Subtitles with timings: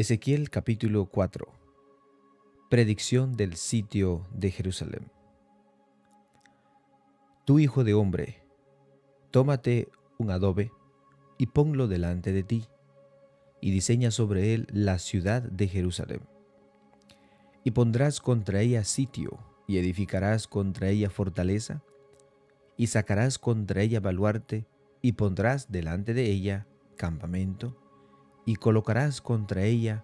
[0.00, 1.46] Ezequiel capítulo 4
[2.70, 5.12] Predicción del sitio de Jerusalén
[7.44, 8.42] Tu hijo de hombre,
[9.30, 10.72] tómate un adobe
[11.36, 12.64] y ponlo delante de ti,
[13.60, 16.22] y diseña sobre él la ciudad de Jerusalén.
[17.62, 21.82] Y pondrás contra ella sitio, y edificarás contra ella fortaleza,
[22.78, 24.64] y sacarás contra ella baluarte,
[25.02, 27.76] y pondrás delante de ella campamento,
[28.50, 30.02] y colocarás contra ella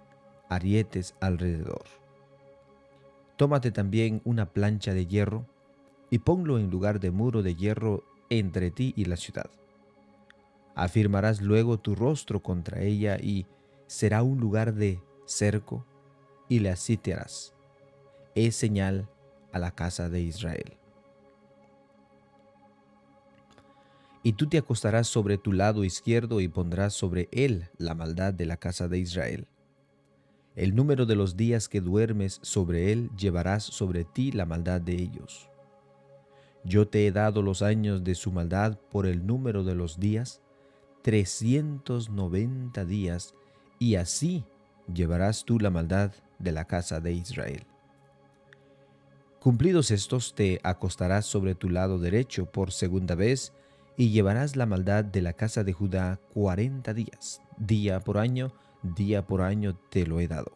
[0.49, 1.83] arietes alrededor.
[3.37, 5.49] Tómate también una plancha de hierro
[6.11, 9.51] y ponlo en lugar de muro de hierro entre ti y la ciudad.
[10.77, 13.47] Afirmarás luego tu rostro contra ella y
[13.89, 15.85] será un lugar de cerco
[16.49, 17.53] y la sitiarás.
[18.37, 19.09] Es señal
[19.51, 20.77] a la casa de Israel.
[24.27, 28.45] Y tú te acostarás sobre tu lado izquierdo y pondrás sobre él la maldad de
[28.45, 29.47] la casa de Israel.
[30.57, 34.95] El número de los días que duermes sobre él llevarás sobre ti la maldad de
[34.95, 35.49] ellos.
[36.65, 40.43] Yo te he dado los años de su maldad por el número de los días,
[41.03, 43.33] trescientos noventa días,
[43.79, 44.45] y así
[44.93, 46.11] llevarás tú la maldad
[46.41, 47.65] de la casa de Israel.
[49.39, 53.53] Cumplidos estos, te acostarás sobre tu lado derecho por segunda vez,
[53.97, 59.27] y llevarás la maldad de la casa de Judá cuarenta días, día por año, día
[59.27, 60.53] por año te lo he dado.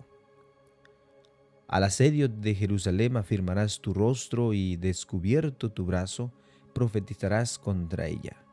[1.67, 6.33] Al asedio de Jerusalén afirmarás tu rostro y descubierto tu brazo,
[6.75, 8.45] profetizarás contra ella.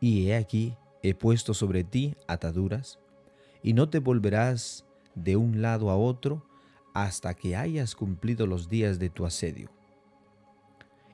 [0.00, 2.98] Y he aquí, he puesto sobre ti ataduras,
[3.62, 6.46] y no te volverás de un lado a otro
[6.94, 9.70] hasta que hayas cumplido los días de tu asedio.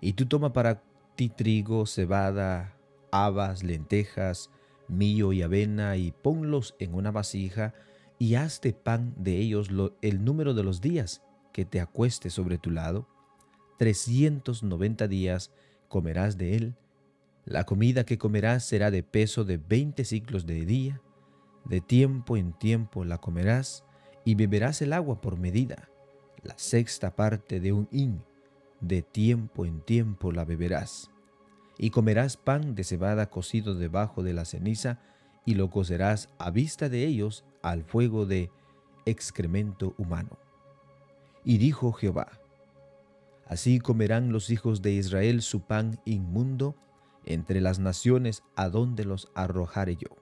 [0.01, 0.83] Y tú toma para
[1.29, 2.77] trigo, cebada,
[3.13, 4.51] habas, lentejas,
[4.89, 7.75] millo y avena, y ponlos en una vasija,
[8.19, 9.69] y hazte pan de ellos
[10.03, 13.09] el número de los días que te acueste sobre tu lado.
[13.79, 15.53] Trescientos noventa días
[15.89, 16.75] comerás de él.
[17.45, 21.01] La comida que comerás será de peso de veinte ciclos de día.
[21.65, 23.85] De tiempo en tiempo la comerás,
[24.25, 25.89] y beberás el agua por medida,
[26.43, 28.23] la sexta parte de un hin
[28.81, 31.11] de tiempo en tiempo la beberás.
[31.79, 35.01] Y comerás pan de cebada cocido debajo de la ceniza,
[35.47, 38.51] y lo cocerás a vista de ellos al fuego de
[39.07, 40.39] excremento humano.
[41.45, 42.41] Y dijo Jehová,
[43.47, 46.77] Así comerán los hijos de Israel su pan inmundo
[47.25, 50.17] entre las naciones a donde los arrojaré yo.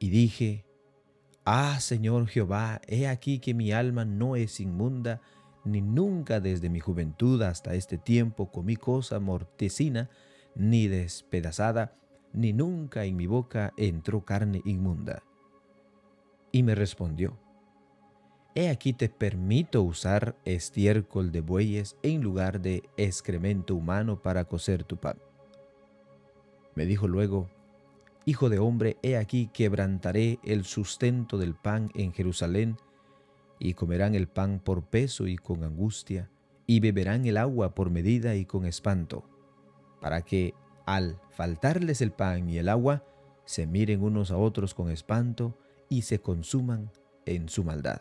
[0.00, 0.64] Y dije,
[1.44, 5.20] Ah, Señor Jehová, he aquí que mi alma no es inmunda,
[5.64, 10.10] ni nunca desde mi juventud hasta este tiempo comí cosa mortecina,
[10.54, 11.94] ni despedazada,
[12.32, 15.22] ni nunca en mi boca entró carne inmunda.
[16.52, 17.38] Y me respondió,
[18.54, 24.82] He aquí te permito usar estiércol de bueyes en lugar de excremento humano para cocer
[24.82, 25.18] tu pan.
[26.74, 27.48] Me dijo luego,
[28.26, 32.76] Hijo de hombre, he aquí quebrantaré el sustento del pan en Jerusalén,
[33.60, 36.30] y comerán el pan por peso y con angustia,
[36.66, 39.22] y beberán el agua por medida y con espanto,
[40.00, 40.54] para que
[40.86, 43.04] al faltarles el pan y el agua,
[43.44, 46.90] se miren unos a otros con espanto y se consuman
[47.26, 48.00] en su maldad.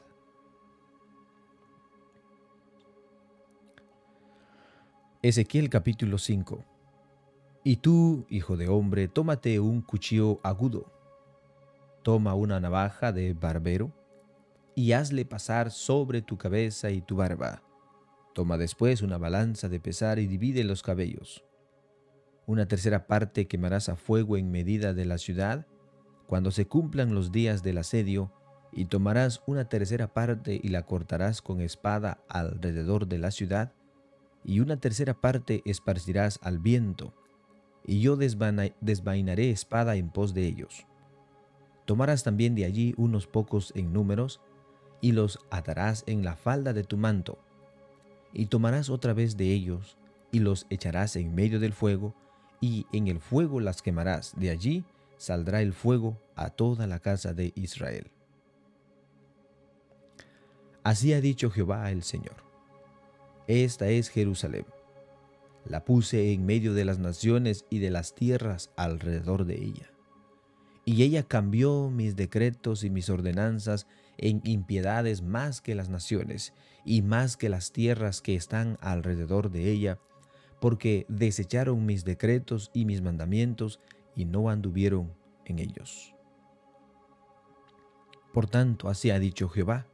[5.22, 6.64] Ezequiel capítulo 5
[7.66, 10.86] Y tú, hijo de hombre, tómate un cuchillo agudo,
[12.04, 13.92] toma una navaja de barbero,
[14.80, 17.62] y hazle pasar sobre tu cabeza y tu barba.
[18.34, 21.44] Toma después una balanza de pesar y divide los cabellos.
[22.46, 25.68] Una tercera parte quemarás a fuego en medida de la ciudad,
[26.28, 28.32] cuando se cumplan los días del asedio,
[28.72, 33.74] y tomarás una tercera parte y la cortarás con espada alrededor de la ciudad,
[34.46, 37.14] y una tercera parte esparcirás al viento,
[37.86, 40.88] y yo desvainaré espada en pos de ellos.
[41.84, 44.40] Tomarás también de allí unos pocos en números,
[45.02, 47.40] y los atarás en la falda de tu manto,
[48.34, 49.98] y tomarás otra vez de ellos,
[50.32, 52.14] y los echarás en medio del fuego,
[52.62, 54.34] y en el fuego las quemarás.
[54.38, 54.84] De allí
[55.18, 58.12] saldrá el fuego a toda la casa de Israel.
[60.84, 62.38] Así ha dicho Jehová el Señor.
[63.48, 64.66] Esta es Jerusalén.
[65.66, 69.92] La puse en medio de las naciones y de las tierras alrededor de ella.
[70.86, 73.88] Y ella cambió mis decretos y mis ordenanzas
[74.22, 76.54] en impiedades más que las naciones
[76.86, 80.00] y más que las tierras que están alrededor de ella,
[80.60, 83.80] porque desecharon mis decretos y mis mandamientos
[84.16, 85.14] y no anduvieron
[85.46, 86.14] en ellos.
[88.34, 89.88] Por tanto, así ha dicho Jehová,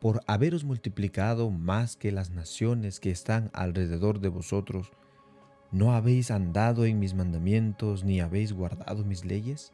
[0.00, 4.92] por haberos multiplicado más que las naciones que están alrededor de vosotros,
[5.72, 9.72] ¿no habéis andado en mis mandamientos ni habéis guardado mis leyes?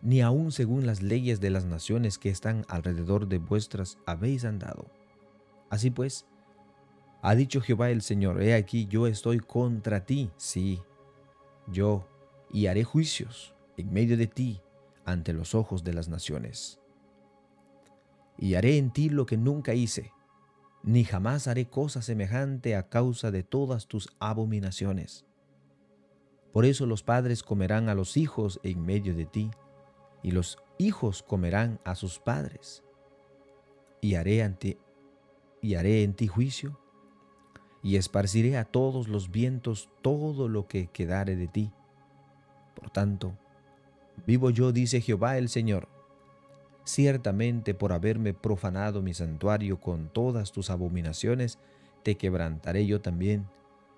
[0.00, 4.86] Ni aun según las leyes de las naciones que están alrededor de vuestras habéis andado.
[5.70, 6.26] Así pues,
[7.22, 10.80] ha dicho Jehová el Señor, he aquí yo estoy contra ti, sí,
[11.66, 12.08] yo,
[12.52, 14.60] y haré juicios en medio de ti
[15.04, 16.78] ante los ojos de las naciones
[18.38, 20.12] y haré en ti lo que nunca hice,
[20.82, 25.26] ni jamás haré cosa semejante a causa de todas tus abominaciones.
[26.52, 29.50] Por eso los padres comerán a los hijos en medio de ti,
[30.22, 32.82] y los hijos comerán a sus padres.
[34.00, 34.78] Y haré, ante,
[35.60, 36.78] y haré en ti juicio,
[37.82, 41.72] y esparciré a todos los vientos todo lo que quedare de ti.
[42.74, 43.36] Por tanto,
[44.26, 45.88] vivo yo, dice Jehová el Señor,
[46.88, 51.58] Ciertamente por haberme profanado mi santuario con todas tus abominaciones,
[52.02, 53.46] te quebrantaré yo también.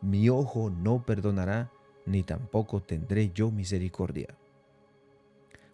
[0.03, 1.71] Mi ojo no perdonará,
[2.05, 4.37] ni tampoco tendré yo misericordia.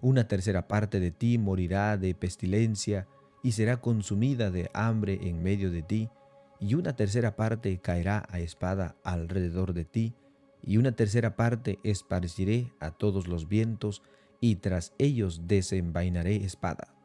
[0.01, 3.07] Una tercera parte de ti morirá de pestilencia
[3.43, 6.11] y será consumida de hambre en medio de ti,
[6.59, 10.15] y una tercera parte caerá a espada alrededor de ti,
[10.63, 14.03] y una tercera parte esparciré a todos los vientos,
[14.41, 16.97] y tras ellos desenvainaré espada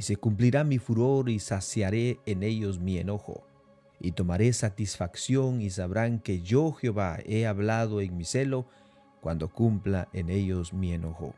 [0.00, 3.46] y se cumplirá mi furor y saciaré en ellos mi enojo.
[4.00, 8.64] Y tomaré satisfacción y sabrán que yo Jehová he hablado en mi celo
[9.20, 11.34] cuando cumpla en ellos mi enojo.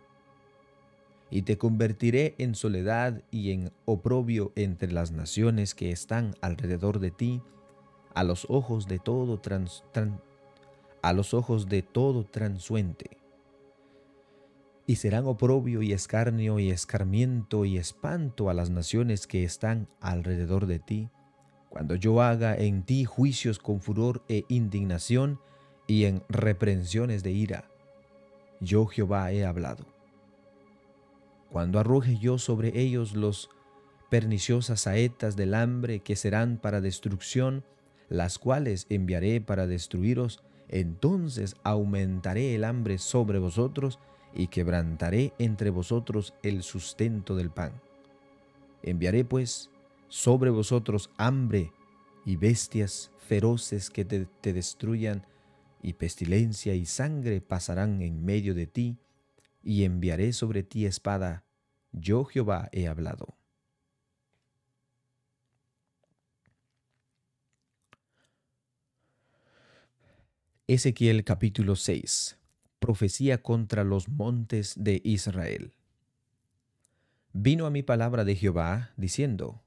[1.31, 7.11] Y te convertiré en soledad y en oprobio entre las naciones que están alrededor de
[7.11, 7.43] ti,
[8.15, 9.41] a los ojos de todo
[11.03, 13.23] a los ojos de todo transuente
[14.87, 20.67] y serán oprobio y escarnio y escarmiento y espanto a las naciones que están alrededor
[20.67, 21.09] de ti,
[21.69, 25.41] cuando yo haga en ti juicios con furor e indignación
[25.87, 27.72] y en reprensiones de ira.
[28.63, 29.85] Yo Jehová he hablado.
[31.51, 33.51] Cuando arroje yo sobre ellos los
[34.09, 37.65] perniciosas saetas del hambre que serán para destrucción,
[38.09, 43.99] las cuales enviaré para destruiros, entonces aumentaré el hambre sobre vosotros
[44.33, 47.73] y quebrantaré entre vosotros el sustento del pan.
[48.85, 49.71] Enviaré pues
[50.09, 51.73] sobre vosotros hambre
[52.25, 55.27] y bestias feroces que te, destruyan,
[55.83, 58.99] y pestilencia y sangre pasarán en medio de ti,
[59.63, 61.45] y enviaré sobre ti espada.
[61.93, 63.37] Yo Jehová he hablado.
[70.67, 72.39] Ezequiel capítulo 6
[72.83, 75.73] profecía contra los montes de Israel.
[77.33, 79.63] Vino a mi palabra de Jehová, diciendo,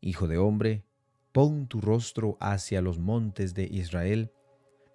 [0.00, 0.82] Hijo de hombre,
[1.32, 4.32] pon tu rostro hacia los montes de Israel,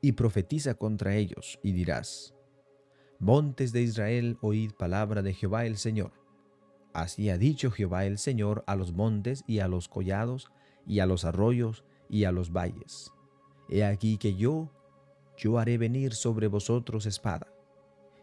[0.01, 2.33] y profetiza contra ellos, y dirás,
[3.19, 6.11] Montes de Israel, oíd palabra de Jehová el Señor.
[6.91, 10.51] Así ha dicho Jehová el Señor a los montes y a los collados,
[10.87, 13.11] y a los arroyos y a los valles.
[13.69, 14.71] He aquí que yo
[15.37, 17.47] yo haré venir sobre vosotros espada,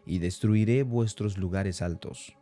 [0.05, 2.35] y destruiré vuestros lugares altos.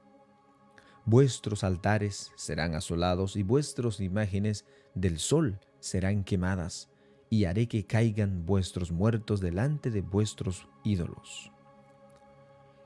[1.06, 6.90] Vuestros altares serán asolados y vuestras imágenes del sol serán quemadas,
[7.30, 11.52] y haré que caigan vuestros muertos delante de vuestros ídolos.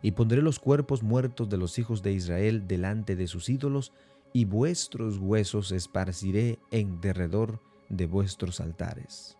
[0.01, 3.93] Y pondré los cuerpos muertos de los hijos de Israel delante de sus ídolos,
[4.33, 9.37] y vuestros huesos esparciré en derredor de vuestros altares.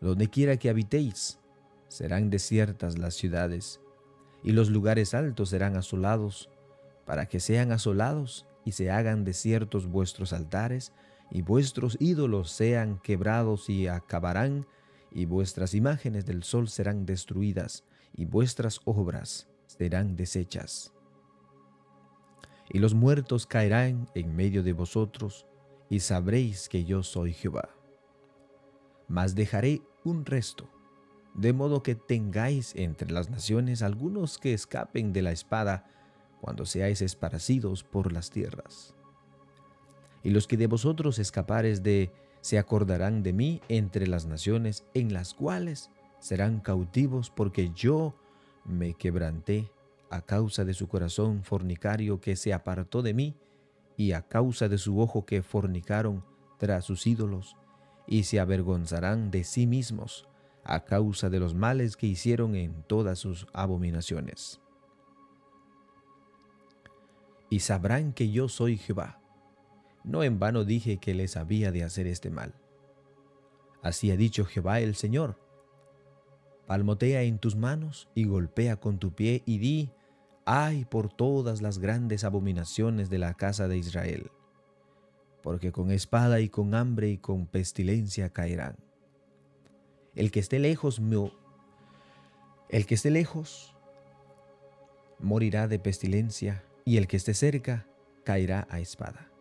[0.00, 1.38] Donde quiera que habitéis,
[1.88, 3.80] serán desiertas las ciudades,
[4.42, 6.50] y los lugares altos serán asolados,
[7.06, 10.92] para que sean asolados y se hagan desiertos vuestros altares,
[11.30, 14.66] y vuestros ídolos sean quebrados y acabarán,
[15.10, 17.84] y vuestras imágenes del sol serán destruidas,
[18.16, 20.92] y vuestras obras serán deshechas.
[22.68, 25.46] Y los muertos caerán en medio de vosotros,
[25.90, 27.68] y sabréis que yo soy Jehová.
[29.06, 30.68] Mas dejaré un resto,
[31.34, 35.86] de modo que tengáis entre las naciones algunos que escapen de la espada
[36.40, 38.94] cuando seáis esparcidos por las tierras.
[40.24, 45.12] Y los que de vosotros escapares de se acordarán de mí entre las naciones en
[45.12, 48.14] las cuales serán cautivos porque yo
[48.64, 49.70] me quebranté
[50.10, 53.36] a causa de su corazón fornicario que se apartó de mí
[53.96, 56.24] y a causa de su ojo que fornicaron
[56.58, 57.56] tras sus ídolos
[58.06, 60.26] y se avergonzarán de sí mismos
[60.64, 64.60] a causa de los males que hicieron en todas sus abominaciones.
[67.54, 69.20] y sabrán que yo soy Jehová.
[70.04, 72.54] No en vano dije que les había de hacer este mal.
[73.82, 75.38] Así ha dicho Jehová el Señor.
[76.66, 79.90] Palmotea en tus manos y golpea con tu pie y di,
[80.44, 84.30] ay por todas las grandes abominaciones de la casa de Israel,
[85.42, 88.76] porque con espada y con hambre y con pestilencia caerán.
[90.14, 91.02] El que esté lejos,
[92.68, 93.74] el que esté lejos,
[95.18, 97.86] morirá de pestilencia, y el que esté cerca,
[98.24, 99.33] caerá a espada.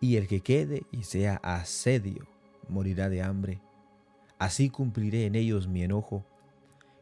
[0.00, 2.26] Y el que quede y sea asedio,
[2.68, 3.60] morirá de hambre.
[4.38, 6.24] Así cumpliré en ellos mi enojo,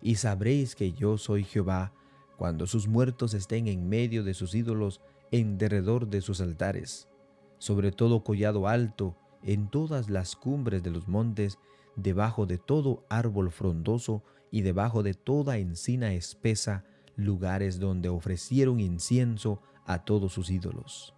[0.02, 1.93] y sabréis que yo soy Jehová,
[2.37, 5.00] cuando sus muertos estén en medio de sus ídolos,
[5.31, 7.09] en derredor de sus altares,
[7.59, 11.59] sobre todo collado alto, en todas las cumbres de los montes,
[11.97, 16.85] debajo de todo árbol frondoso y debajo de toda encina espesa,
[17.17, 21.14] lugares donde ofrecieron incienso a todos sus ídolos.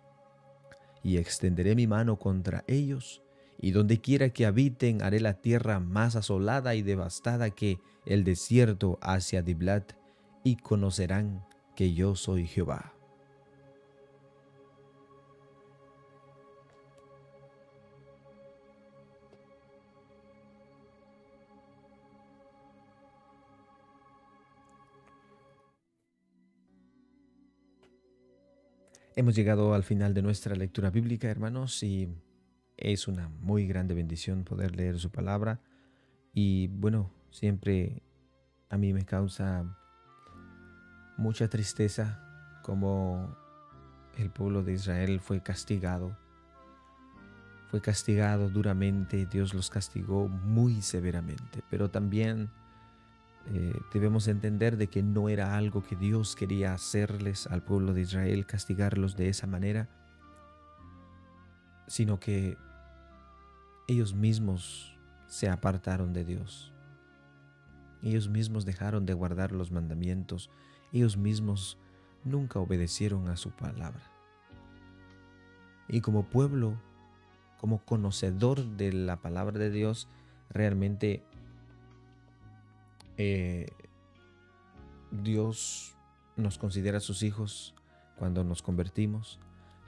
[1.03, 3.23] Y extenderé mi mano contra ellos,
[3.61, 8.99] y donde quiera que habiten haré la tierra más asolada y devastada que el desierto
[9.03, 9.93] hacia Diblat,
[10.45, 11.45] y conocerán
[11.77, 12.95] que yo soy Jehová.
[29.21, 32.09] Hemos llegado al final de nuestra lectura bíblica, hermanos, y
[32.79, 35.61] es una muy grande bendición poder leer su palabra.
[36.33, 38.03] Y bueno, siempre
[38.71, 39.77] a mí me causa
[41.19, 42.19] mucha tristeza
[42.63, 43.37] como
[44.17, 46.17] el pueblo de Israel fue castigado.
[47.71, 52.49] Fue castigado duramente, Dios los castigó muy severamente, pero también
[53.53, 58.03] eh, debemos entender de que no era algo que Dios quería hacerles al pueblo de
[58.03, 59.89] Israel, castigarlos de esa manera,
[61.87, 62.57] sino que
[63.89, 66.73] ellos mismos se apartaron de Dios.
[68.03, 70.51] Ellos mismos dejaron de guardar los mandamientos
[70.93, 71.79] ellos mismos
[72.25, 74.03] nunca obedecieron a su palabra.
[75.89, 76.75] Y como pueblo,
[77.59, 80.09] como conocedor de la palabra de Dios,
[80.51, 81.23] realmente
[83.23, 83.67] eh,
[85.11, 85.95] Dios
[86.37, 87.75] nos considera sus hijos
[88.17, 89.39] cuando nos convertimos.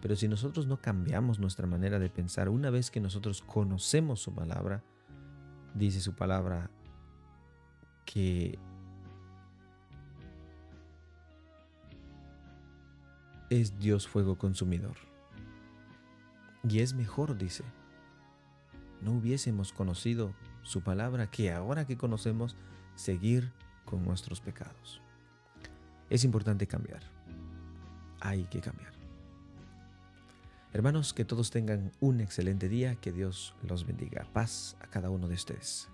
[0.03, 4.35] Pero si nosotros no cambiamos nuestra manera de pensar, una vez que nosotros conocemos su
[4.35, 4.83] palabra,
[5.75, 6.71] dice su palabra
[8.05, 8.59] que
[13.49, 14.97] es Dios fuego consumidor.
[16.69, 17.65] Y es mejor, dice,
[19.01, 22.57] no hubiésemos conocido su palabra que ahora que conocemos,
[22.95, 23.53] seguir
[23.85, 25.01] con nuestros pecados.
[26.11, 27.03] Es importante cambiar.
[28.21, 28.93] Hay que cambiar.
[30.73, 34.27] Hermanos, que todos tengan un excelente día, que Dios los bendiga.
[34.33, 35.89] Paz a cada uno de ustedes.